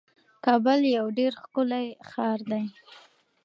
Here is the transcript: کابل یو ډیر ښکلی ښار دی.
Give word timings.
کابل 0.45 0.79
یو 0.97 1.05
ډیر 1.17 1.31
ښکلی 1.41 1.87
ښار 2.09 2.39
دی. 2.51 2.65